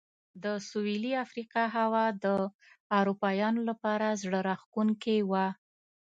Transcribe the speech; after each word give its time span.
د 0.43 0.45
سوېلي 0.69 1.13
افریقا 1.25 1.63
هوا 1.77 2.05
د 2.23 2.25
اروپایانو 2.99 3.61
لپاره 3.69 4.07
زړه 4.23 4.39
راښکونکې 4.47 5.17
وه. 5.29 5.45